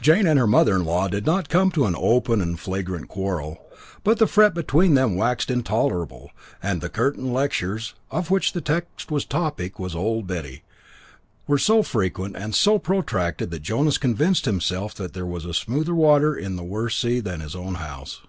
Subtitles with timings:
[0.00, 3.58] Jane and her mother in law did not come to an open and flagrant quarrel,
[4.02, 6.30] but the fret between them waxed intolerable;
[6.62, 10.62] and the curtain lectures, of which the text and topic was Old Betty,
[11.46, 16.34] were so frequent and so protracted that Jonas convinced himself that there was smoother water
[16.34, 18.22] in the worst sea than in his own house.